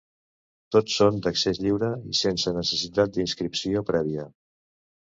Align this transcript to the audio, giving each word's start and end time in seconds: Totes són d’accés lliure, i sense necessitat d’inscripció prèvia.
Totes 0.75 0.95
són 1.01 1.19
d’accés 1.27 1.61
lliure, 1.65 1.91
i 2.13 2.17
sense 2.23 2.55
necessitat 2.59 3.17
d’inscripció 3.21 3.89
prèvia. 3.93 4.31